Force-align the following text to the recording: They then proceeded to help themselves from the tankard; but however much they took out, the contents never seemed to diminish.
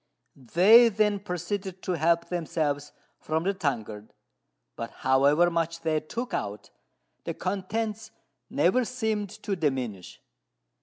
They 0.35 0.89
then 0.89 1.19
proceeded 1.19 1.83
to 1.83 1.91
help 1.91 2.25
themselves 2.29 2.91
from 3.19 3.43
the 3.43 3.53
tankard; 3.53 4.15
but 4.75 4.89
however 5.05 5.51
much 5.51 5.81
they 5.81 5.99
took 5.99 6.33
out, 6.33 6.71
the 7.23 7.35
contents 7.35 8.09
never 8.49 8.83
seemed 8.83 9.29
to 9.43 9.55
diminish. 9.55 10.19